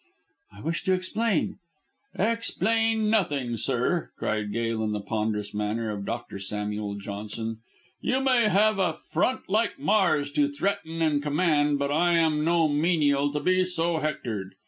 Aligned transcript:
"I 0.51 0.61
wish 0.61 0.83
to 0.85 0.93
explain" 0.93 1.59
"Explain 2.15 3.11
nothing, 3.11 3.55
sir," 3.55 4.09
cried 4.17 4.51
Gail 4.51 4.81
in 4.83 4.93
the 4.93 4.99
ponderous 4.99 5.53
manner 5.53 5.91
of 5.91 6.07
Dr. 6.07 6.39
Samuel 6.39 6.95
Johnson. 6.95 7.59
"You 8.01 8.19
may 8.19 8.49
have 8.49 8.79
a 8.79 8.93
front 8.93 9.47
like 9.47 9.77
Mars 9.77 10.31
to 10.31 10.51
threaten 10.51 11.03
and 11.03 11.21
command, 11.21 11.77
but 11.77 11.91
I 11.91 12.13
am 12.15 12.43
no 12.43 12.67
menial 12.67 13.31
to 13.31 13.39
be 13.39 13.63
so 13.63 13.99
hectored." 13.99 14.55